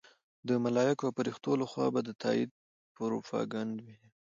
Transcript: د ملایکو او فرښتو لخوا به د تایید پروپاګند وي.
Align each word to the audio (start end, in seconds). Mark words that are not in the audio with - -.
د 0.47 0.49
ملایکو 0.63 1.03
او 1.07 1.13
فرښتو 1.17 1.51
لخوا 1.61 1.87
به 1.93 2.01
د 2.07 2.09
تایید 2.23 2.49
پروپاګند 2.95 3.73
وي. 3.85 3.95